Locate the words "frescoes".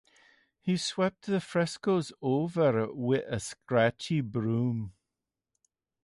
1.39-2.11